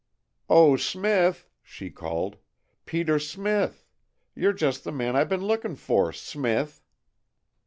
"Oh, 0.49 0.77
Smith!" 0.77 1.47
she 1.61 1.91
called. 1.91 2.37
"Peter 2.87 3.19
Smith! 3.19 3.85
You 4.33 4.49
're 4.49 4.53
just 4.53 4.83
the 4.83 4.91
man 4.91 5.15
I 5.15 5.23
been 5.25 5.45
looking 5.45 5.75
for, 5.75 6.09
_Smith! 6.09 6.81